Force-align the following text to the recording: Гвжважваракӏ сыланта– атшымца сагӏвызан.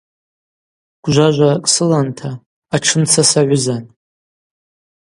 Гвжважваракӏ 1.03 1.69
сыланта– 1.73 2.31
атшымца 2.75 3.23
сагӏвызан. 3.31 3.83